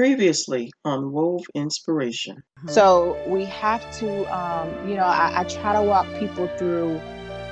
[0.00, 2.42] Previously on Wove Inspiration.
[2.68, 6.98] So we have to, um, you know, I, I, try to walk people through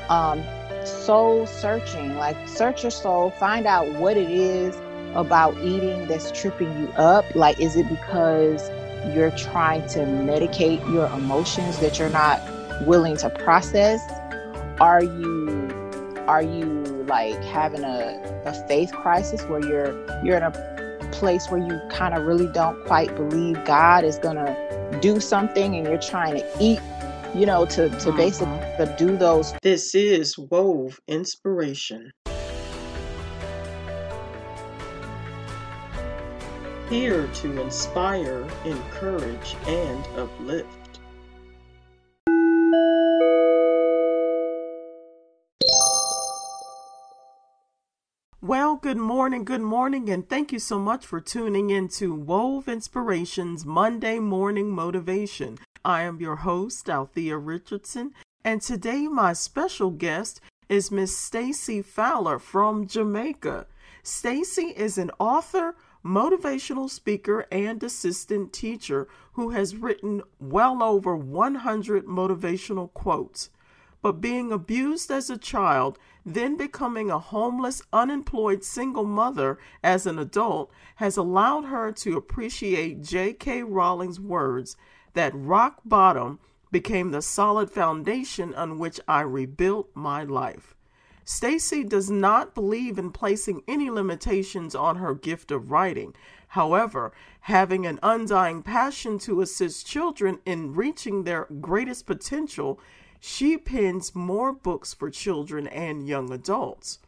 [0.08, 0.42] um,
[0.86, 4.74] soul searching, like search your soul, find out what it is
[5.14, 7.26] about eating that's tripping you up.
[7.34, 8.70] Like, is it because
[9.14, 12.40] you're trying to medicate your emotions that you're not
[12.86, 14.00] willing to process?
[14.80, 15.68] Are you
[16.26, 20.77] are you like having a, a faith crisis where you're you're in a
[21.18, 25.74] place where you kind of really don't quite believe God is going to do something
[25.74, 26.78] and you're trying to eat,
[27.34, 28.16] you know, to, to mm-hmm.
[28.16, 29.52] basically to do those.
[29.60, 32.12] This is Wove Inspiration.
[36.88, 40.77] Here to inspire, encourage, and uplift.
[48.40, 52.68] Well, good morning, good morning, and thank you so much for tuning in to Wove
[52.68, 55.58] Inspirations Monday Morning Motivation.
[55.84, 62.38] I am your host, Althea Richardson, and today my special guest is Miss Stacey Fowler
[62.38, 63.66] from Jamaica.
[64.04, 72.06] Stacey is an author, motivational speaker, and assistant teacher who has written well over 100
[72.06, 73.50] motivational quotes
[74.02, 75.98] but being abused as a child,
[76.34, 83.02] then becoming a homeless, unemployed single mother as an adult, has allowed her to appreciate
[83.02, 83.62] J.K.
[83.62, 84.76] Rowling's words
[85.14, 86.38] that rock bottom
[86.70, 90.74] became the solid foundation on which I rebuilt my life.
[91.24, 96.14] Stacey does not believe in placing any limitations on her gift of writing.
[96.48, 97.12] However,
[97.42, 102.80] having an undying passion to assist children in reaching their greatest potential
[103.20, 106.98] she pens more books for children and young adults.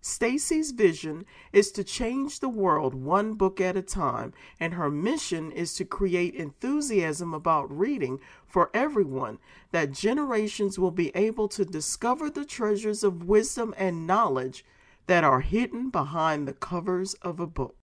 [0.00, 5.50] Stacey's vision is to change the world one book at a time, and her mission
[5.50, 9.38] is to create enthusiasm about reading for everyone,
[9.72, 14.64] that generations will be able to discover the treasures of wisdom and knowledge
[15.08, 17.76] that are hidden behind the covers of a book.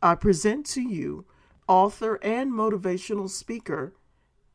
[0.00, 1.24] I present to you
[1.66, 3.94] author and motivational speaker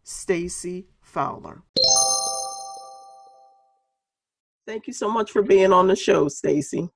[0.04, 1.64] Stacey Fowler.
[4.66, 6.90] Thank you so much for being on the show, Stacey.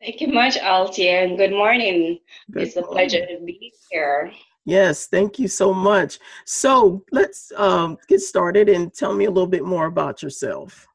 [0.00, 2.18] Thank you much, Althea, and good morning.
[2.50, 2.90] Good it's morning.
[2.90, 4.32] a pleasure to be here.
[4.66, 6.18] Yes, thank you so much.
[6.44, 10.86] So let's um, get started and tell me a little bit more about yourself.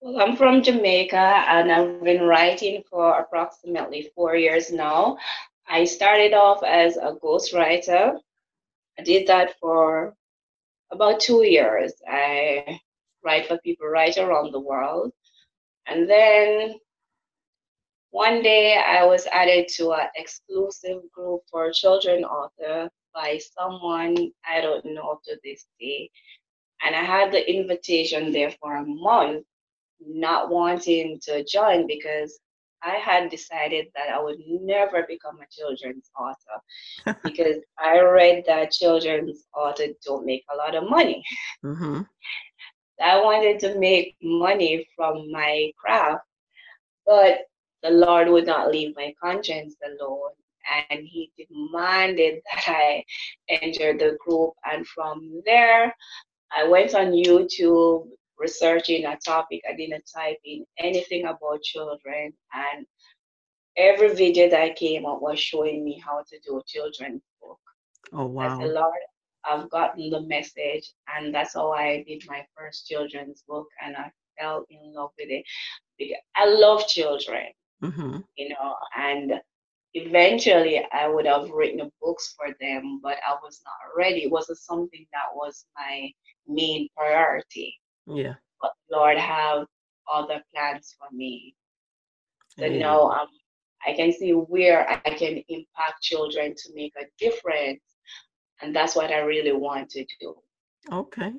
[0.00, 5.16] Well, I'm from Jamaica and I've been writing for approximately four years now.
[5.68, 8.18] I started off as a ghostwriter.
[8.98, 10.14] I did that for
[10.90, 11.92] about two years.
[12.06, 12.80] I
[13.24, 15.12] write for people right around the world.
[15.86, 16.74] And then
[18.10, 24.16] one day I was added to an exclusive group for children author by someone
[24.48, 26.10] I don't know to this day.
[26.84, 29.44] And I had the invitation there for a month,
[30.00, 32.38] not wanting to join because
[32.82, 38.72] I had decided that I would never become a children's author because I read that
[38.72, 41.22] children's author don't make a lot of money.
[41.64, 42.02] Mm-hmm.
[43.02, 46.24] I wanted to make money from my craft,
[47.04, 47.40] but
[47.82, 50.30] the Lord would not leave my conscience alone.
[50.90, 53.04] And He demanded that I
[53.48, 54.52] enter the group.
[54.70, 55.94] And from there,
[56.56, 58.08] I went on YouTube
[58.38, 59.62] researching a topic.
[59.68, 62.32] I didn't type in anything about children.
[62.54, 62.86] And
[63.76, 67.58] every video that I came up was showing me how to do a children's book.
[68.12, 68.52] Oh, wow.
[68.52, 69.00] As the Lord
[69.44, 74.10] I've gotten the message, and that's how I did my first children's book, and I
[74.38, 75.44] fell in love with it.
[76.36, 77.46] I love children,
[77.82, 78.18] mm-hmm.
[78.36, 79.40] you know, and
[79.94, 84.24] eventually I would have written books for them, but I was not ready.
[84.24, 86.10] It wasn't something that was my
[86.48, 87.74] main priority.
[88.06, 88.34] Yeah.
[88.60, 89.66] But Lord have
[90.12, 91.54] other plans for me.
[92.58, 92.78] So yeah.
[92.78, 93.28] now um,
[93.86, 97.80] I can see where I can impact children to make a difference
[98.62, 100.36] and that's what I really want to do.
[100.90, 101.32] Okay.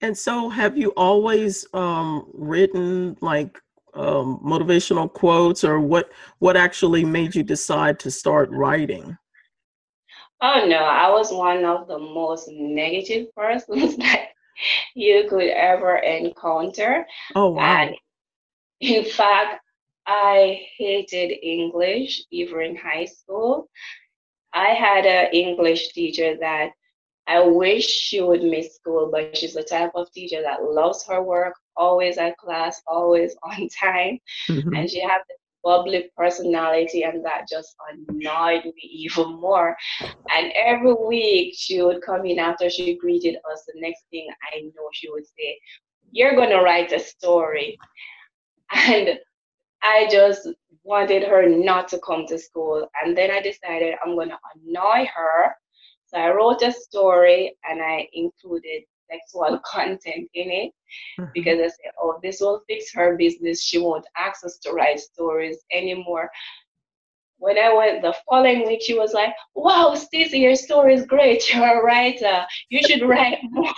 [0.00, 3.58] And so, have you always um, written like
[3.94, 6.10] um, motivational quotes, or what?
[6.38, 9.16] What actually made you decide to start writing?
[10.40, 14.30] Oh no, I was one of the most negative persons that
[14.94, 17.06] you could ever encounter.
[17.36, 17.62] Oh wow!
[17.62, 17.94] And
[18.80, 19.60] in fact,
[20.06, 23.68] I hated English even in high school.
[24.54, 26.70] I had an English teacher that
[27.26, 31.22] I wish she would miss school, but she's the type of teacher that loves her
[31.22, 34.18] work, always at class, always on time.
[34.48, 34.74] Mm-hmm.
[34.74, 37.74] And she had this bubbly personality, and that just
[38.08, 39.76] annoyed me even more.
[40.34, 43.62] And every week she would come in after she greeted us.
[43.66, 45.58] The next thing I know, she would say,
[46.10, 47.78] You're going to write a story.
[48.74, 49.18] And
[49.82, 50.48] I just
[50.84, 52.88] wanted her not to come to school.
[53.02, 55.54] And then I decided I'm going to annoy her.
[56.06, 60.72] So I wrote a story and I included sexual content in it
[61.18, 61.30] mm-hmm.
[61.34, 63.62] because I said, oh, this will fix her business.
[63.62, 66.30] She won't ask us to write stories anymore.
[67.38, 71.42] When I went the following week, she was like, wow, Stacey, your story is great.
[71.54, 72.44] You're a writer.
[72.68, 73.72] You should write more.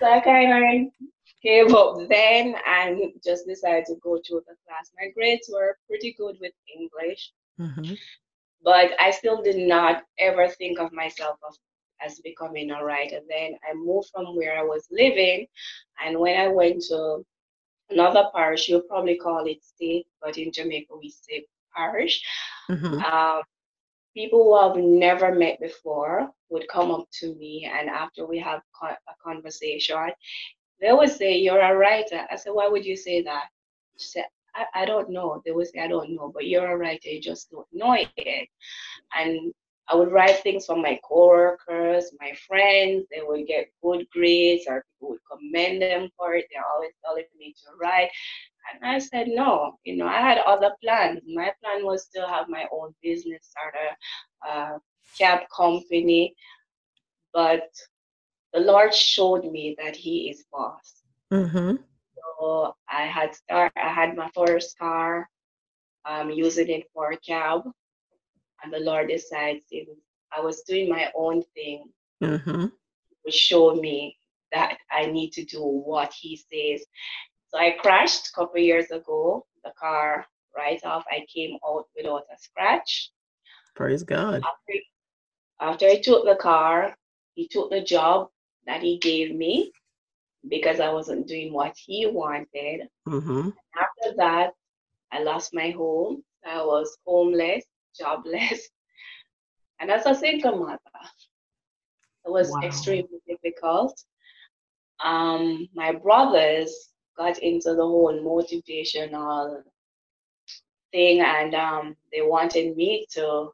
[0.00, 1.08] so I kind of
[1.42, 4.90] gave up then and just decided to go to the class.
[4.98, 7.32] My grades were pretty good with English.
[7.60, 7.94] Mm-hmm
[8.62, 11.38] but I still did not ever think of myself
[12.00, 13.20] as becoming a writer.
[13.28, 15.46] Then I moved from where I was living,
[16.04, 17.24] and when I went to
[17.90, 22.22] another parish, you'll probably call it state, but in Jamaica we say parish.
[22.70, 23.02] Mm-hmm.
[23.02, 23.42] Um,
[24.14, 28.60] people who I've never met before would come up to me, and after we have
[28.82, 30.10] a conversation,
[30.80, 33.46] they always say, "You're a writer." I said, "Why would you say that?"
[33.98, 35.42] She said, I, I don't know.
[35.44, 38.48] They would say, I don't know, but you're a writer, you just don't know it.
[39.16, 39.52] And
[39.88, 43.06] I would write things for my coworkers, my friends.
[43.10, 46.44] They would get good grades, or people would commend them for it.
[46.52, 48.10] They're always telling me to write.
[48.72, 51.20] And I said, no, you know, I had other plans.
[51.26, 53.74] My plan was to have my own business, start
[54.44, 54.80] a, a
[55.18, 56.34] cab company.
[57.32, 57.68] But
[58.52, 61.02] the Lord showed me that He is boss.
[61.32, 61.76] Mm-hmm.
[62.16, 63.72] So I had start.
[63.76, 65.28] I had my first car,
[66.04, 67.62] um, using it for a cab,
[68.62, 69.62] and the Lord decided
[70.36, 71.84] I was doing my own thing,
[72.22, 72.66] mm-hmm.
[73.28, 74.16] show me
[74.52, 76.86] that I need to do what He says.
[77.48, 79.46] So I crashed a couple years ago.
[79.64, 83.10] The car right off, I came out without a scratch.
[83.74, 84.42] Praise God.
[84.44, 84.80] After,
[85.60, 86.96] after I took the car,
[87.34, 88.28] he took the job
[88.68, 89.72] that he gave me
[90.48, 92.82] because I wasn't doing what he wanted.
[93.08, 93.48] Mm-hmm.
[93.76, 94.52] After that,
[95.10, 96.22] I lost my home.
[96.46, 97.64] I was homeless,
[97.98, 98.68] jobless.
[99.80, 100.80] And as a single mother,
[102.24, 102.66] it was wow.
[102.66, 103.96] extremely difficult.
[104.98, 109.62] Um, my brothers got into the whole motivational
[110.90, 113.50] thing and um, they wanted me to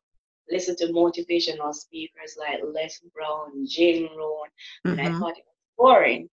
[0.50, 4.48] listen to motivational speakers like Les Brown, Jim Rohn,
[4.86, 4.90] mm-hmm.
[4.90, 5.20] and I mm-hmm.
[5.20, 6.28] thought it was boring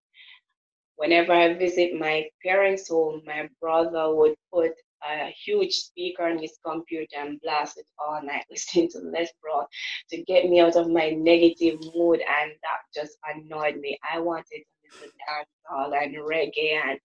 [1.01, 4.73] whenever I visit my parents' home, my brother would put
[5.03, 9.65] a huge speaker on his computer and blast it all night listening to Les Brown
[10.11, 13.97] to get me out of my negative mood and that just annoyed me.
[14.13, 16.99] I wanted to listen to dancehall and reggae and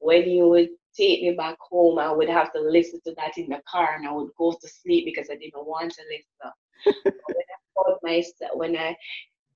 [0.00, 3.48] when you would take me back home I would have to listen to that in
[3.48, 6.52] the car and I would go to sleep because I didn't want to listen.
[7.04, 8.96] when I called myself when I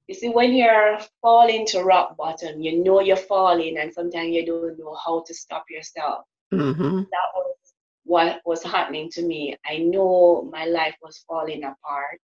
[0.07, 4.45] you see, when you're falling to rock bottom, you know you're falling, and sometimes you
[4.45, 6.25] don't know how to stop yourself.
[6.53, 6.99] Mm-hmm.
[6.99, 7.57] That was
[8.05, 9.57] what was happening to me.
[9.67, 12.21] I know my life was falling apart,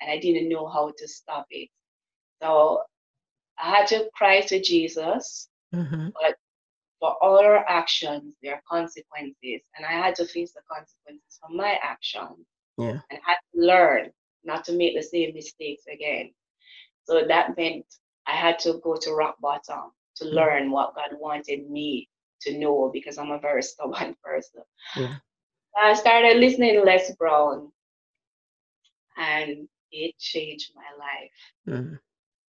[0.00, 1.68] and I didn't know how to stop it.
[2.40, 2.82] So
[3.58, 6.10] I had to cry to Jesus, mm-hmm.
[6.20, 6.36] but
[7.00, 11.54] for all our actions, there are consequences, and I had to face the consequences for
[11.54, 12.46] my actions.
[12.76, 13.00] Yeah.
[13.10, 14.10] And I had to learn
[14.44, 16.32] not to make the same mistakes again.
[17.04, 17.86] So that meant
[18.26, 20.32] I had to go to rock bottom to mm.
[20.32, 22.08] learn what God wanted me
[22.42, 24.62] to know because I'm a very stubborn person.
[24.96, 25.16] Yeah.
[25.80, 27.70] I started listening to Les Brown
[29.16, 31.78] and it changed my life.
[31.78, 31.98] Mm.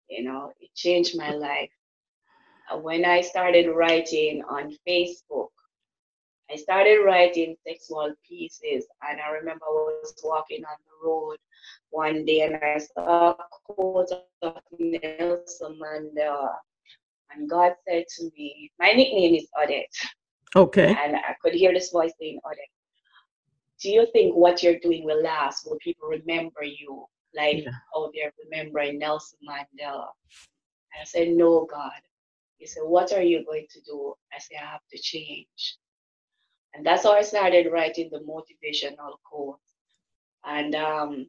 [0.09, 1.71] You know, it changed my life.
[2.77, 5.49] When I started writing on Facebook,
[6.51, 11.37] I started writing sexual pieces, and I remember I was walking on the road
[11.91, 14.11] one day and I saw a quote
[14.43, 16.55] of Nelson Mandela.
[17.31, 19.93] And God said to me, My nickname is Odette.
[20.57, 20.89] Okay.
[20.99, 22.59] And I could hear this voice saying, Odette,
[23.81, 25.67] do you think what you're doing will last?
[25.67, 27.71] Will people remember you like yeah.
[27.93, 30.07] how they're remembering Nelson Mandela?
[30.93, 32.01] And I said, No, God.
[32.59, 34.15] He said, What are you going to do?
[34.33, 35.79] I said, I have to change.
[36.75, 39.63] And that's how I started writing the motivational quotes.
[40.45, 41.27] And um,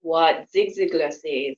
[0.00, 1.56] what Zig Ziglar says,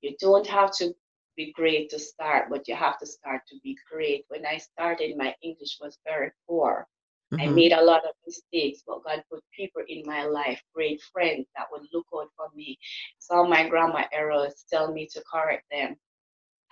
[0.00, 0.94] you don't have to
[1.36, 4.24] be great to start, but you have to start to be great.
[4.28, 6.86] When I started, my English was very poor.
[7.32, 7.42] Mm-hmm.
[7.42, 11.46] I made a lot of mistakes, but God put people in my life, great friends
[11.56, 12.78] that would look out for me,
[13.18, 15.96] saw my grammar errors, tell me to correct them.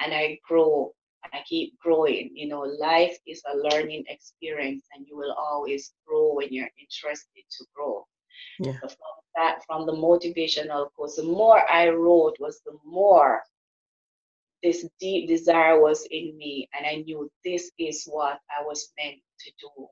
[0.01, 0.93] And I grow
[1.25, 2.31] I keep growing.
[2.35, 7.45] You know, life is a learning experience, and you will always grow when you're interested
[7.51, 8.07] to grow.
[8.59, 8.75] Yeah.
[8.81, 13.43] So from that, from the motivational course, the more I wrote was the more
[14.63, 19.17] this deep desire was in me, and I knew this is what I was meant
[19.41, 19.89] to do.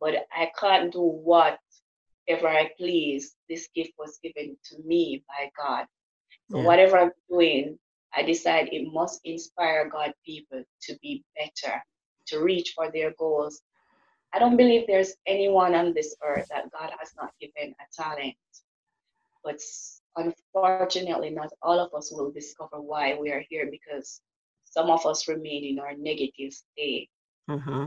[0.00, 3.34] But I can't do whatever I please.
[3.48, 5.86] This gift was given to me by God.
[6.50, 6.64] So Yeah.
[6.64, 7.78] whatever I'm doing,
[8.14, 11.82] I decide it must inspire God people to be better,
[12.28, 13.60] to reach for their goals.
[14.32, 18.34] I don't believe there's anyone on this earth that God has not given a talent.
[19.44, 19.60] But
[20.16, 24.20] unfortunately, not all of us will discover why we are here because
[24.64, 27.08] some of us remain in our negative state.
[27.48, 27.86] Mm-hmm.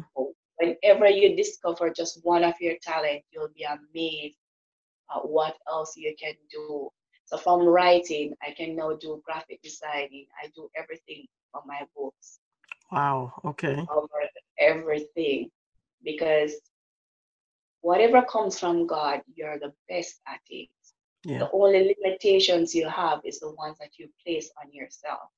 [0.57, 4.37] Whenever you discover just one of your talent, you'll be amazed
[5.15, 6.89] at what else you can do.
[7.31, 10.25] So from writing, I can now do graphic designing.
[10.43, 12.39] I do everything for my books,
[12.91, 13.31] Wow.
[13.45, 13.85] Okay.
[13.87, 14.07] cover
[14.59, 15.49] everything,
[16.03, 16.55] because
[17.79, 20.67] whatever comes from God, you're the best at it.
[21.23, 21.39] Yeah.
[21.39, 25.29] The only limitations you have is the ones that you place on yourself.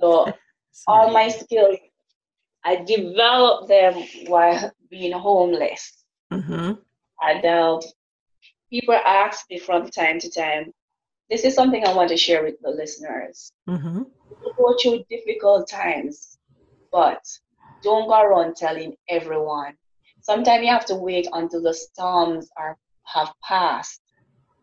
[0.00, 0.32] So
[0.88, 1.76] all my skills,
[2.64, 6.04] I developed them while being homeless.
[6.32, 6.72] Mm-hmm.
[7.22, 7.80] And uh,
[8.70, 10.72] people ask me from time to time,
[11.30, 13.52] this is something I want to share with the listeners.
[13.68, 14.02] Mm-hmm.
[14.56, 16.38] Go through difficult times,
[16.92, 17.22] but
[17.82, 19.74] don't go around telling everyone.
[20.20, 24.00] Sometimes you have to wait until the storms are have passed,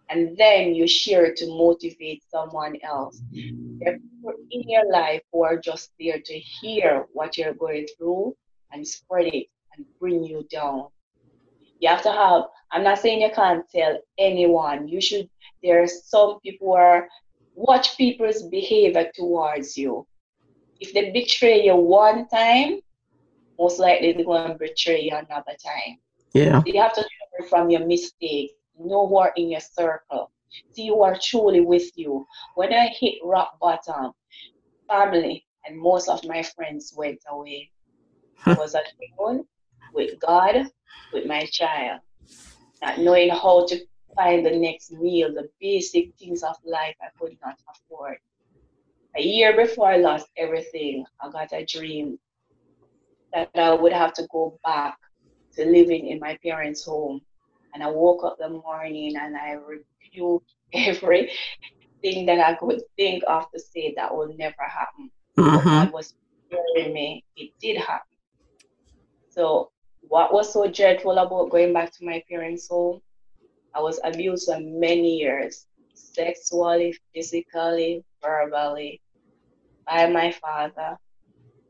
[0.09, 3.21] and then you share it to motivate someone else.
[3.31, 7.87] There are people in your life who are just there to hear what you're going
[7.97, 8.35] through
[8.71, 10.87] and spread it and bring you down.
[11.83, 14.87] You have to have, I'm not saying you can't tell anyone.
[14.87, 15.29] You should,
[15.61, 17.09] there are some people who are,
[17.55, 20.07] watch people's behavior towards you.
[20.79, 22.79] If they betray you one time,
[23.59, 25.97] most likely they're going to betray you another time.
[26.33, 26.61] Yeah.
[26.65, 28.53] You have to learn from your mistakes.
[28.79, 30.31] Know who are in your circle.
[30.71, 32.25] See who are truly with you.
[32.55, 34.13] When I hit rock bottom,
[34.87, 37.71] family and most of my friends went away.
[38.45, 39.43] I was alone
[39.93, 40.67] with God,
[41.13, 42.01] with my child,
[42.81, 43.79] not knowing how to
[44.15, 48.17] find the next meal, the basic things of life I could not afford.
[49.15, 52.17] A year before I lost everything, I got a dream
[53.33, 54.97] that I would have to go back
[55.55, 57.21] to living in my parents' home.
[57.73, 63.45] And I woke up the morning and I rebuked everything that I could think of
[63.51, 65.11] to say that will never happen.
[65.37, 65.67] Mm-hmm.
[65.67, 66.13] God was
[66.49, 67.23] preparing me.
[67.35, 68.07] It did happen.
[69.29, 69.71] So,
[70.07, 73.01] what was so dreadful about going back to my parents' home?
[73.73, 79.01] I was abused for many years, sexually, physically, verbally,
[79.87, 80.97] by my father.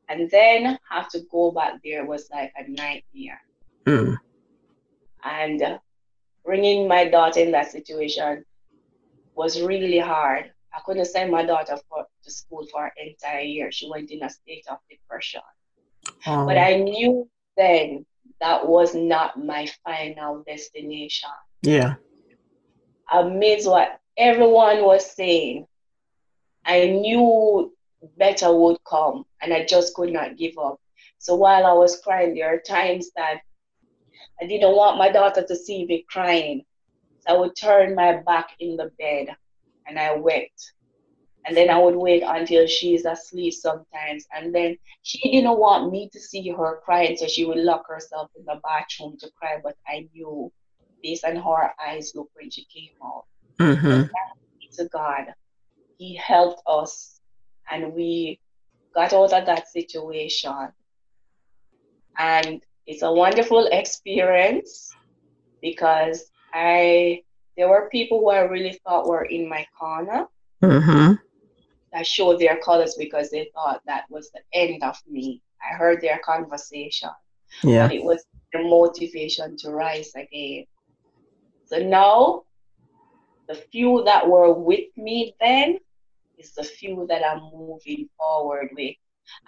[0.09, 3.41] And then have to go back there was like a nightmare.
[3.85, 4.17] Mm.
[5.23, 5.79] And
[6.43, 8.43] bringing my daughter in that situation
[9.35, 10.51] was really hard.
[10.75, 13.71] I couldn't send my daughter for, to school for an entire year.
[13.71, 15.41] She went in a state of depression.
[16.25, 18.05] Um, But I knew then
[18.43, 21.29] that was not my final destination.
[21.61, 21.95] yeah.
[23.09, 25.65] Amidst what everyone was saying,
[26.65, 27.71] I knew
[28.17, 30.77] better would come and I just could not give up.
[31.19, 33.39] So while I was crying, there are times that
[34.41, 36.65] I didn't want my daughter to see me crying.
[37.19, 39.27] So I would turn my back in the bed
[39.87, 40.73] and I wept.
[41.45, 44.25] And then I would wait until she's asleep sometimes.
[44.33, 48.29] And then she didn't want me to see her crying, so she would lock herself
[48.37, 49.57] in the bathroom to cry.
[49.61, 50.51] But I knew
[51.01, 53.25] based on how her eyes looked when she came out
[53.59, 54.03] Mm-hmm.
[54.77, 55.25] to God.
[55.97, 57.19] He helped us
[57.69, 58.39] and we
[58.95, 60.69] got out of that situation.
[62.17, 64.91] And it's a wonderful experience
[65.61, 67.21] because I
[67.55, 70.27] there were people who I really thought were in my corner
[70.63, 71.13] Mm-hmm.
[71.93, 75.41] That showed their colors because they thought that was the end of me.
[75.61, 77.09] I heard their conversation,
[77.63, 77.87] Yeah.
[77.87, 80.65] but it was the motivation to rise again.
[81.65, 82.43] So now,
[83.47, 85.77] the few that were with me then
[86.37, 88.95] is the few that I'm moving forward with.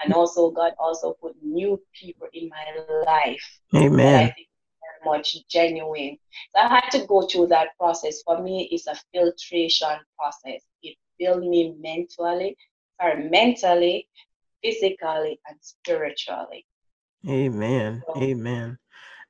[0.03, 4.31] And also, God also put new people in my life Amen.
[4.35, 6.17] very much genuine.
[6.55, 8.21] So I had to go through that process.
[8.23, 10.61] For me, it's a filtration process.
[10.81, 12.55] It built me mentally,
[12.99, 14.07] sorry, mentally,
[14.63, 16.65] physically, and spiritually.
[17.27, 18.03] Amen.
[18.17, 18.77] Amen.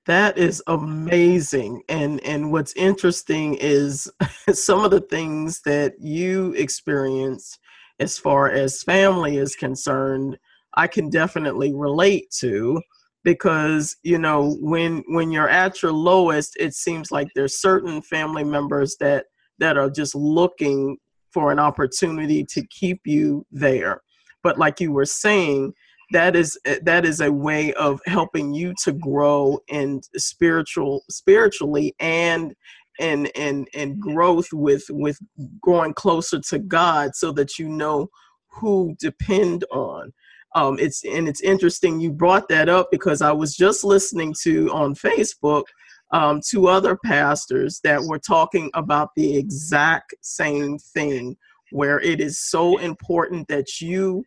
[0.06, 1.82] That is amazing.
[1.89, 4.12] And and what's interesting is
[4.51, 7.60] some of the things that you experienced
[8.00, 10.38] as far as family is concerned,
[10.75, 12.82] I can definitely relate to
[13.24, 18.44] because you know when when you're at your lowest it seems like there's certain family
[18.44, 19.25] members that
[19.58, 20.98] that are just looking
[21.36, 24.01] for an opportunity to keep you there.
[24.42, 25.74] But like you were saying
[26.12, 32.56] that is that is a way of helping you to grow in spiritual spiritually and
[33.01, 35.20] and and and growth with with
[35.62, 38.08] growing closer to God so that you know
[38.48, 40.13] who depend on.
[40.56, 44.72] Um it's and it's interesting you brought that up because I was just listening to
[44.72, 45.63] on Facebook
[46.12, 51.35] um, two other pastors that were talking about the exact same thing
[51.71, 54.24] where it is so important that you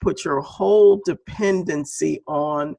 [0.00, 2.76] put your whole dependency on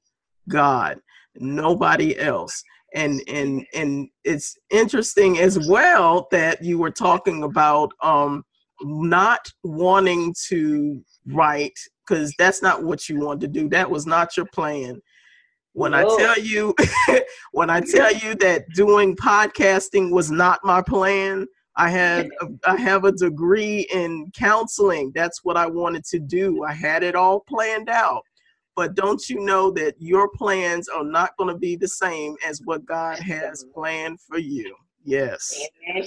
[0.50, 1.00] God
[1.36, 2.64] nobody else.
[2.96, 8.44] And and and it's interesting as well that you were talking about um
[8.82, 13.68] not wanting to write because that's not what you want to do.
[13.70, 15.02] That was not your plan
[15.74, 15.98] when no.
[15.98, 16.74] i tell you
[17.52, 22.78] when i tell you that doing podcasting was not my plan i had a, i
[22.78, 27.42] have a degree in counseling that's what i wanted to do i had it all
[27.42, 28.24] planned out
[28.76, 32.62] but don't you know that your plans are not going to be the same as
[32.66, 34.76] what God has planned for you?
[35.04, 35.60] Yes.
[35.90, 36.04] Amen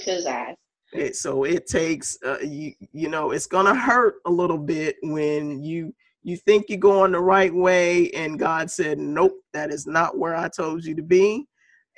[1.13, 5.63] So it takes, uh, you, you know, it's going to hurt a little bit when
[5.63, 5.93] you
[6.27, 10.35] you think you're going the right way and God said, nope, that is not where
[10.35, 11.47] I told you to be.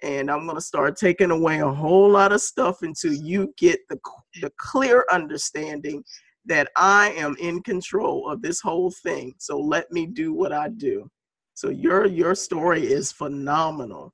[0.04, 3.80] And I'm going to start taking away a whole lot of stuff until you get
[3.90, 3.98] the,
[4.40, 6.04] the clear understanding
[6.46, 9.34] that I am in control of this whole thing.
[9.40, 11.10] So let me do what I do.
[11.56, 14.14] So your your story is phenomenal.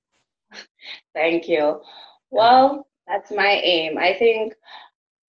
[1.13, 1.81] Thank you.
[2.31, 3.97] Well, that's my aim.
[3.97, 4.53] I think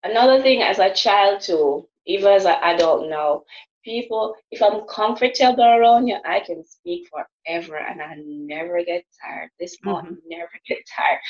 [0.04, 3.42] another thing as a child too, even as an adult now,
[3.86, 9.48] people, if I'm comfortable around you, I can speak forever and I never get tired.
[9.58, 10.14] This mm-hmm.
[10.28, 11.20] never get tired.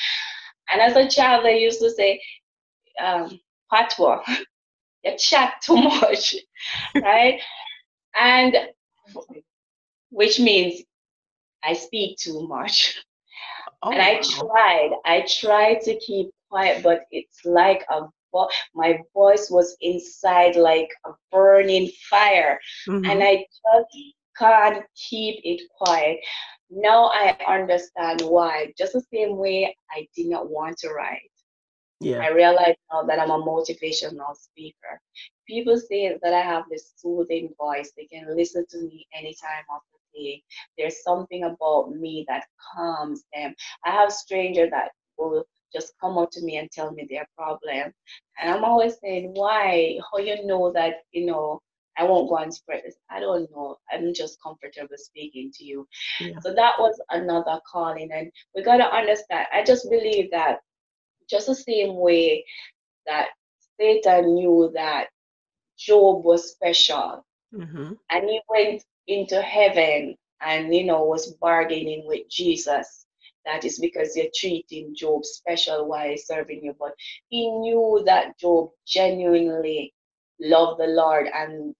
[0.69, 2.19] And as a child, I used to say,
[3.01, 3.39] um,
[3.71, 4.21] patwa,
[5.05, 6.35] you chat too much,
[6.95, 7.39] right?
[8.19, 8.55] And
[10.09, 10.81] which means
[11.63, 12.99] I speak too much.
[13.83, 18.99] Oh, and I tried, I tried to keep quiet, but it's like a vo- my
[19.13, 23.09] voice was inside like a burning fire, mm-hmm.
[23.09, 23.97] and I just
[24.37, 26.19] can't keep it quiet.
[26.69, 28.73] Now I understand why.
[28.77, 31.31] Just the same way I did not want to write.
[31.99, 32.19] Yeah.
[32.19, 35.01] I realize now that I'm a motivational speaker.
[35.47, 37.91] People say that I have this soothing voice.
[37.97, 40.43] They can listen to me anytime of the day.
[40.77, 42.45] There's something about me that
[42.75, 43.55] calms them.
[43.85, 47.93] I have strangers that will just come up to me and tell me their problem.
[48.39, 49.99] And I'm always saying, why?
[50.11, 51.61] How you know that, you know,
[51.97, 52.95] I won't go and spread this.
[53.09, 53.77] I don't know.
[53.91, 55.87] I'm just comfortable speaking to you.
[56.19, 56.39] Yeah.
[56.41, 58.11] So that was another calling.
[58.11, 60.59] And we got to understand, I just believe that
[61.29, 62.45] just the same way
[63.07, 63.29] that
[63.79, 65.07] Satan knew that
[65.77, 67.25] Job was special.
[67.53, 67.93] Mm-hmm.
[68.11, 73.06] And he went into heaven and, you know, was bargaining with Jesus.
[73.47, 76.75] That is because you're treating Job special while serving you.
[76.77, 76.93] But
[77.29, 79.93] he knew that Job genuinely
[80.39, 81.73] loved the Lord and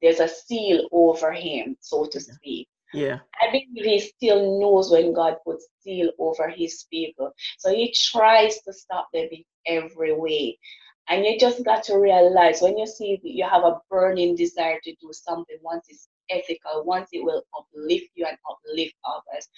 [0.00, 2.68] there's a seal over him, so to speak.
[2.94, 3.18] Yeah.
[3.40, 7.32] I believe he still knows when God puts seal over his people.
[7.58, 10.58] So he tries to stop them in every way.
[11.08, 14.92] And you just got to realize when you see you have a burning desire to
[15.00, 19.48] do something, once it's ethical, once it will uplift you and uplift others,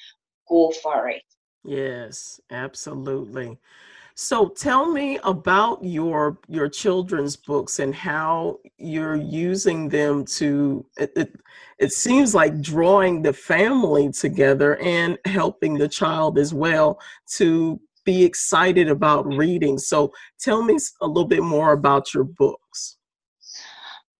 [0.49, 1.23] go for it.
[1.65, 3.59] Yes, absolutely.
[4.15, 11.13] So tell me about your your children's books and how you're using them to it,
[11.17, 11.41] it,
[11.79, 17.01] it seems like drawing the family together and helping the child as well
[17.37, 19.79] to be excited about reading.
[19.79, 22.99] So tell me a little bit more about your books.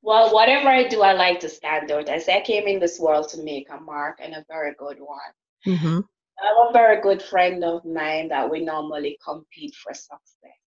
[0.03, 2.09] Well, whatever I do, I like to stand out.
[2.09, 4.99] I say I came in this world to make a mark and a very good
[4.99, 5.19] one.
[5.67, 6.01] Mm-hmm.
[6.43, 10.59] I have a very good friend of mine that we normally compete for success.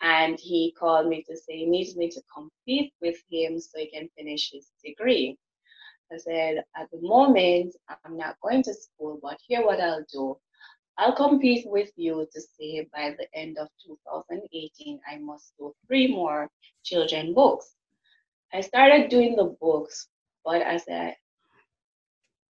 [0.00, 3.90] And he called me to say he needs me to compete with him so he
[3.90, 5.36] can finish his degree.
[6.12, 10.38] I said, at the moment, I'm not going to school, but here what I'll do.
[10.96, 16.08] I'll compete with you to say by the end of 2018, I must do three
[16.08, 16.48] more
[16.82, 17.74] children books.
[18.52, 20.08] I started doing the books,
[20.44, 21.16] but I said,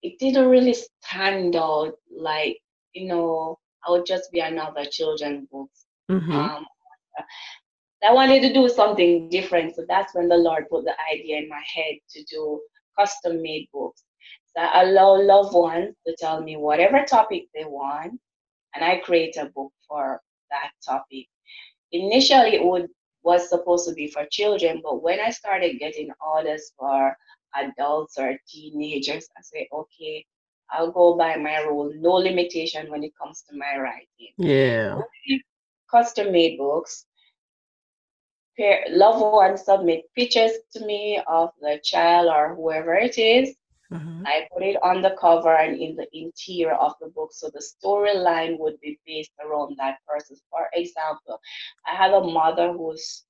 [0.01, 2.57] it didn't really stand out like
[2.93, 5.69] you know I would just be another children book.
[6.09, 6.31] Mm-hmm.
[6.31, 6.65] Um,
[8.03, 9.75] I wanted to do something different.
[9.75, 12.61] So that's when the Lord put the idea in my head to do
[12.97, 14.03] custom made books.
[14.55, 18.19] So I allow loved ones to tell me whatever topic they want,
[18.73, 21.27] and I create a book for that topic.
[21.91, 22.87] Initially, it would
[23.23, 27.17] was supposed to be for children, but when I started getting orders for
[27.55, 30.25] adults or teenagers, I say, okay,
[30.71, 34.33] I'll go by my rule, no limitation when it comes to my writing.
[34.37, 34.99] Yeah.
[35.89, 37.05] Custom made books.
[38.89, 43.55] Loved ones submit pictures to me of the child or whoever it is.
[43.93, 44.23] Mm-hmm.
[44.25, 47.29] I put it on the cover and in the interior of the book.
[47.33, 50.37] So the storyline would be based around that person.
[50.49, 51.39] For example,
[51.85, 53.25] I have a mother whose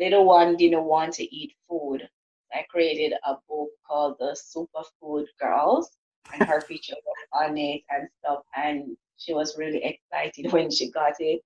[0.00, 2.08] little one didn't want to eat food.
[2.54, 5.90] I created a book called The Superfood Girls,
[6.32, 8.40] and her picture was on it and stuff.
[8.56, 11.40] And she was really excited when she got it.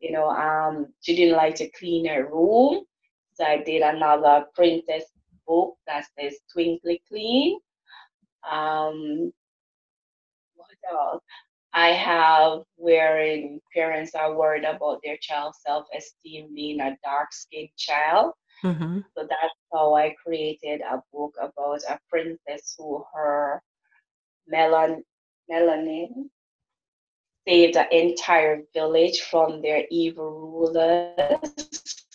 [0.00, 2.84] You know, um, she didn't like to clean her room.
[3.34, 5.04] So I did another princess
[5.46, 7.58] book that says Twinkly Clean.
[8.50, 9.32] Um,
[10.54, 11.22] what else?
[11.72, 17.68] I have wherein parents are worried about their child's self esteem being a dark skinned
[17.76, 18.32] child.
[18.64, 19.00] Mm-hmm.
[19.16, 23.62] So that's how I created a book about a princess who her
[24.52, 25.04] melan-
[25.50, 26.28] melanin
[27.46, 32.06] saved an entire village from their evil rulers.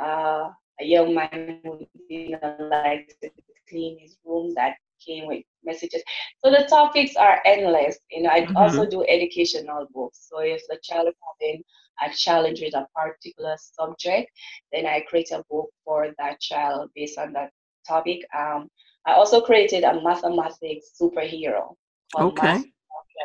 [0.00, 3.30] Uh, a young man who didn't like to
[3.68, 6.02] clean his room that came with messages.
[6.44, 7.98] So the topics are endless.
[8.10, 8.56] You know, I mm-hmm.
[8.56, 10.26] also do educational books.
[10.30, 11.62] So if the child is having
[12.02, 14.30] a challenge with a particular subject,
[14.72, 17.50] then I create a book for that child based on that
[17.86, 18.20] topic.
[18.36, 18.68] Um,
[19.06, 21.74] I also created a mathematics superhero
[22.14, 22.64] called okay.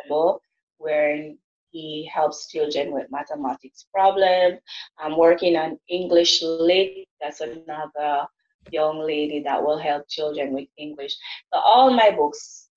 [0.08, 0.38] Math
[0.78, 1.32] where
[1.70, 4.60] he helps children with mathematics problems.
[4.98, 7.06] I'm working on English Lit.
[7.20, 8.26] That's another
[8.70, 11.14] young lady that will help children with English.
[11.52, 12.68] So all my books,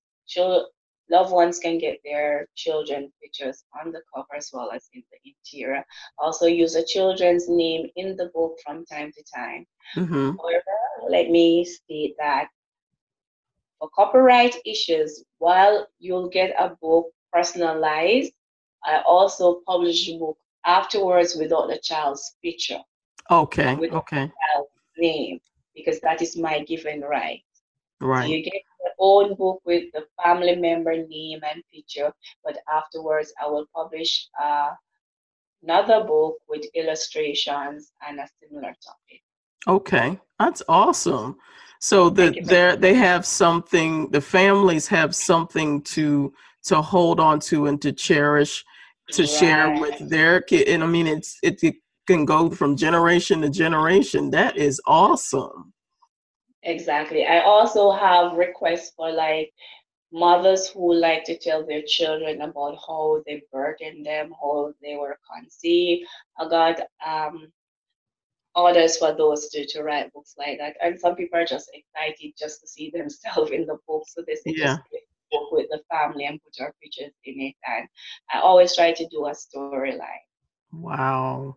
[1.10, 5.32] loved ones can get their children pictures on the cover as well as in the
[5.32, 5.84] interior.
[6.18, 9.66] Also use a children's name in the book from time to time.
[9.96, 10.38] Mm-hmm.
[10.38, 12.50] However, let me state that
[13.80, 18.34] for copyright issues, while you'll get a book personalized,
[18.84, 22.80] I also publish a book afterwards without the child's picture.
[23.32, 23.78] Okay.
[23.92, 24.32] Okay.
[24.98, 25.40] Name
[25.76, 27.42] because that is my given right.
[28.02, 28.26] Right.
[28.26, 28.62] So you get
[29.00, 32.12] own book with the family member name and picture,
[32.44, 34.70] but afterwards I will publish uh,
[35.64, 39.22] another book with illustrations and a similar topic.
[39.68, 41.38] Okay, that's awesome.
[41.80, 44.10] So that they they have something.
[44.12, 46.34] The families have something to
[46.66, 48.66] to hold on to and to cherish,
[49.12, 49.30] to right.
[49.30, 50.68] share with their kid.
[50.68, 51.76] And I mean, it's it, it
[52.08, 54.32] can go from generation to generation.
[54.32, 55.74] That is awesome.
[56.64, 57.26] Exactly.
[57.26, 59.52] I also have requests for like
[60.12, 65.18] mothers who like to tell their children about how they burdened them, how they were
[65.34, 66.08] conceived.
[66.38, 67.52] I got um,
[68.56, 70.76] orders for those to, to write books like that.
[70.84, 74.04] And some people are just excited just to see themselves in the book.
[74.08, 74.78] So they say yeah.
[74.78, 77.56] just book with the family and put our pictures in it.
[77.68, 77.88] And
[78.34, 80.26] I always try to do a storyline.
[80.72, 81.56] Wow.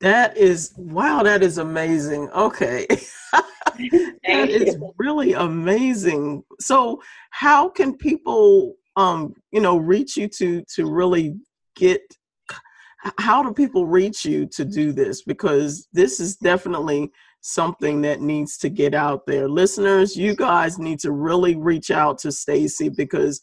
[0.00, 2.30] That is wow, that is amazing.
[2.30, 2.86] Okay.
[3.32, 6.44] that is really amazing.
[6.60, 11.36] So how can people um you know reach you to to really
[11.76, 12.00] get
[13.18, 18.58] how do people reach you to do this because this is definitely something that needs
[18.58, 23.40] to get out there listeners you guys need to really reach out to stacey because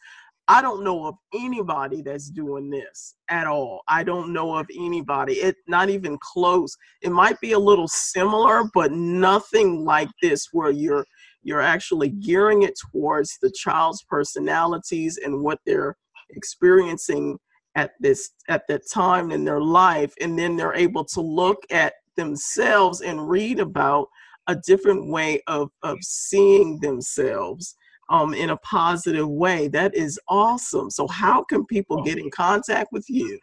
[0.48, 3.82] I don't know of anybody that's doing this at all.
[3.88, 5.34] I don't know of anybody.
[5.34, 6.76] It not even close.
[7.02, 11.06] It might be a little similar, but nothing like this where you're
[11.42, 15.96] you're actually gearing it towards the child's personalities and what they're
[16.32, 17.38] experiencing
[17.76, 21.94] at this at that time in their life and then they're able to look at
[22.18, 24.08] themselves and read about
[24.48, 27.76] a different way of of seeing themselves
[28.10, 29.68] um, in a positive way.
[29.68, 30.90] That is awesome.
[30.90, 33.40] So, how can people get in contact with you?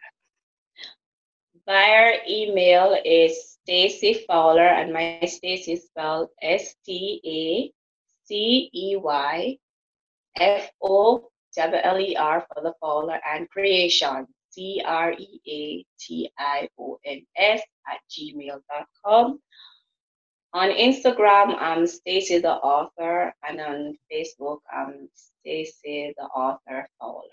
[1.66, 7.72] Via email is Stacey Fowler, and my Stacey is spelled S T A
[8.27, 9.57] C E Y
[10.38, 15.85] F O W L E R for the Fowler, and Creation C R E A
[16.01, 19.38] T I O N S at gmail.com.
[20.55, 27.25] On Instagram, I'm Stacey the author, and on Facebook, I'm Stacey the author Fowler.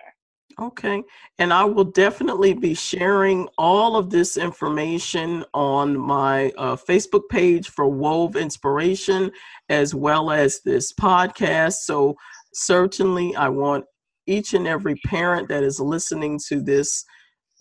[0.57, 1.03] Okay.
[1.37, 7.69] And I will definitely be sharing all of this information on my uh, Facebook page
[7.69, 9.31] for Wove Inspiration,
[9.67, 11.79] as well as this podcast.
[11.83, 12.15] So,
[12.53, 13.83] certainly, I want
[14.27, 17.03] each and every parent that is listening to this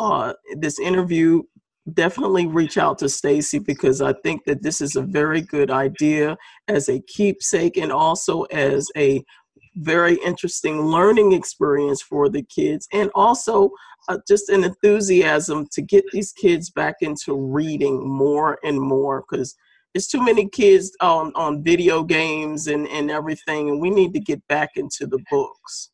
[0.01, 1.43] uh, this interview
[1.95, 6.37] definitely reach out to Stacey because I think that this is a very good idea
[6.69, 9.23] as a keepsake and also as a
[9.77, 13.71] very interesting learning experience for the kids and also
[14.09, 19.55] uh, just an enthusiasm to get these kids back into reading more and more because
[19.95, 24.21] there's too many kids on, on video games and, and everything and we need to
[24.21, 25.91] get back into the books.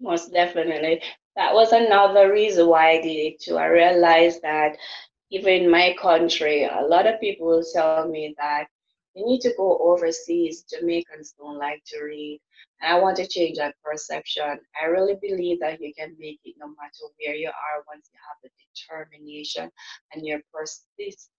[0.00, 1.02] Most definitely
[1.36, 4.76] that was another reason why i did it too i realized that
[5.30, 8.66] even in my country a lot of people tell me that
[9.14, 12.40] you need to go overseas jamaicans don't like to read
[12.80, 14.58] and I want to change that perception.
[14.80, 18.18] I really believe that you can make it no matter where you are once you
[18.26, 19.70] have the determination
[20.12, 21.30] and you're persist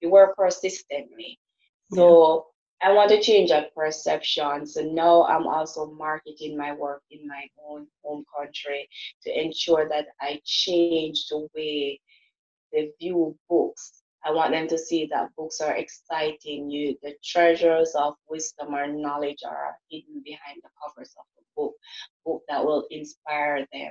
[0.00, 1.38] you work persistently.
[1.92, 2.51] So.
[2.82, 4.66] I want to change that perception.
[4.66, 8.88] So now I'm also marketing my work in my own home country
[9.22, 12.00] to ensure that I change the way
[12.72, 16.70] they view books I want them to see that books are exciting.
[16.70, 21.74] You, the treasures of wisdom or knowledge are hidden behind the covers of the book,
[22.24, 23.90] book that will inspire them.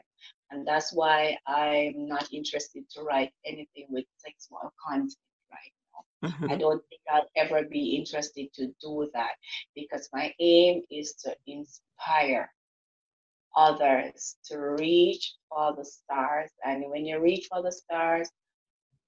[0.49, 5.15] And that's why I'm not interested to write anything with sexual content.
[6.23, 6.51] Mm-hmm.
[6.51, 9.31] I don't think I'll ever be interested to do that
[9.75, 12.51] because my aim is to inspire
[13.55, 16.51] others to reach for the stars.
[16.63, 18.29] And when you reach for the stars,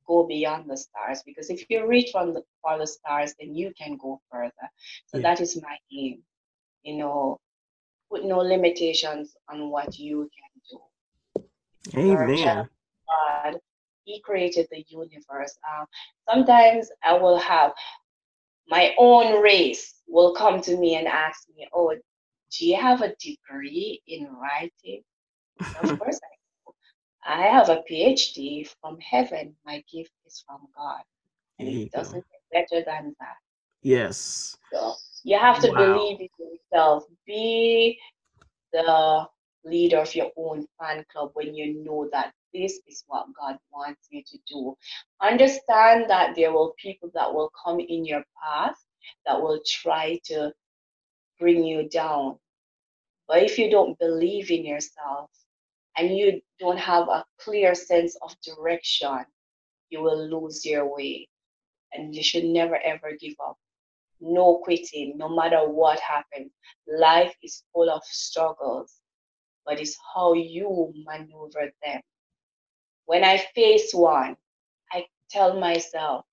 [0.06, 3.71] go beyond the stars because if you reach from the, for the stars then you
[3.78, 4.52] can go further
[5.08, 5.23] so yeah.
[5.23, 6.21] that is my aim
[6.84, 7.39] you know
[8.12, 12.67] put no limitations on what you can do amen
[13.08, 13.60] god
[14.04, 15.86] he created the universe um,
[16.30, 17.72] sometimes i will have
[18.68, 21.94] my own race will come to me and ask me oh
[22.58, 25.02] do you have a degree in writing
[25.82, 26.34] of course i
[27.26, 29.56] I have a PhD from heaven.
[29.66, 31.02] My gift is from God.
[31.60, 33.36] And it doesn't get better than that.
[33.82, 34.58] Yes.
[34.72, 35.94] So you have to wow.
[35.94, 37.06] believe in yourself.
[37.26, 38.00] Be
[38.74, 39.28] the
[39.63, 44.08] leader of your own fan club when you know that this is what God wants
[44.10, 44.76] you to do.
[45.22, 48.76] Understand that there will people that will come in your path
[49.26, 50.54] that will try to
[51.39, 52.38] bring you down.
[53.28, 55.30] But if you don't believe in yourself,
[55.98, 59.26] and you don't have a clear sense of direction,
[59.89, 61.28] you will lose your way.
[61.94, 63.58] And you should never ever give up.
[64.20, 66.52] No quitting, no matter what happens.
[66.88, 68.94] Life is full of struggles,
[69.66, 72.02] but it's how you maneuver them.
[73.06, 74.38] When I face one,
[74.92, 76.26] I tell myself,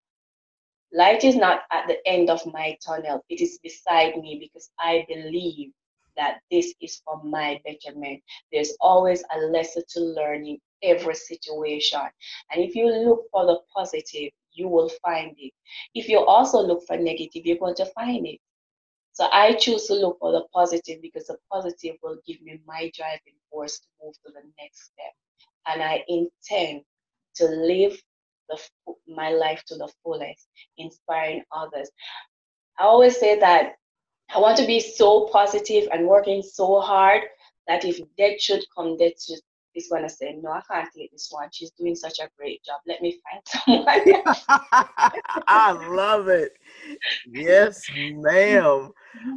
[0.93, 5.05] light is not at the end of my tunnel, it is beside me because I
[5.09, 5.73] believe
[6.17, 8.23] that this is for my betterment.
[8.53, 12.01] There's always a lesson to learn in every situation.
[12.51, 15.53] And if you look for the positive, you will find it.
[15.95, 18.39] If you also look for negative, you're going to find it.
[19.13, 22.91] So I choose to look for the positive because the positive will give me my
[22.95, 25.15] driving force to move to the next step.
[25.67, 26.83] And I intend
[27.37, 28.01] to live
[28.49, 28.59] the,
[29.09, 31.91] my life to the fullest, inspiring others.
[32.79, 33.75] I always say that
[34.35, 37.23] I want to be so positive and working so hard
[37.67, 39.41] that if death should come, death should,
[39.75, 41.49] is going to say, No, I can't take this one.
[41.53, 42.81] She's doing such a great job.
[42.87, 44.25] Let me find someone.
[45.49, 46.53] I love it.
[47.33, 48.91] Yes, ma'am.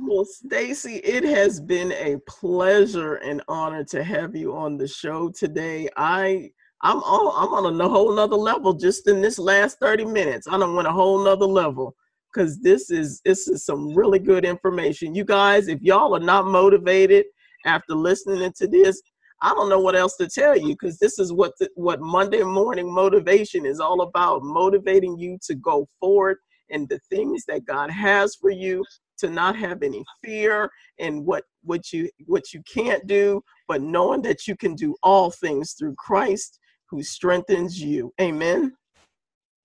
[0.08, 5.30] Well, Stacey, it has been a pleasure and honor to have you on the show
[5.30, 5.89] today.
[5.98, 10.48] I I'm on I'm on a whole nother level just in this last 30 minutes.
[10.48, 11.96] I don't went a whole nother level
[12.34, 15.15] because this is this is some really good information.
[15.15, 17.26] You guys, if y'all are not motivated
[17.65, 19.02] after listening to this,
[19.43, 22.43] I don't know what else to tell you because this is what the, what Monday
[22.43, 26.38] morning motivation is all about, motivating you to go forward
[26.69, 28.86] and the things that God has for you
[29.17, 34.21] to not have any fear and what what you what you can't do, but knowing
[34.21, 36.58] that you can do all things through Christ
[36.89, 38.13] who strengthens you.
[38.21, 38.73] Amen.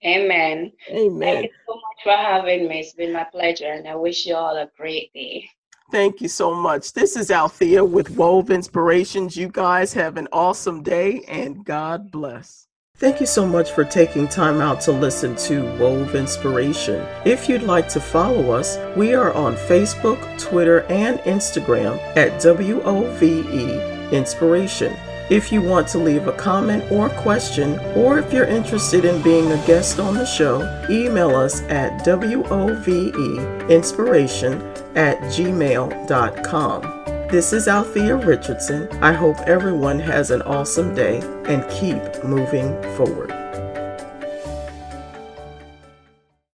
[0.05, 0.73] Amen.
[0.91, 1.21] Amen.
[1.21, 2.81] Thank you so much for having me.
[2.81, 5.49] It's been my pleasure, and I wish you all a great day.
[5.91, 6.93] Thank you so much.
[6.93, 9.39] This is Althea with Wove Inspirations.
[9.39, 12.67] You guys have an awesome day, and God bless.
[12.97, 17.07] Thank you so much for taking time out to listen to Wove Inspiration.
[17.25, 24.13] If you'd like to follow us, we are on Facebook, Twitter, and Instagram at WOVE
[24.13, 24.95] Inspiration.
[25.31, 29.53] If you want to leave a comment or question, or if you're interested in being
[29.53, 36.83] a guest on the show, email us at woveinspiration at gmail.com.
[37.31, 38.89] This is Althea Richardson.
[39.03, 43.48] I hope everyone has an awesome day and keep moving forward.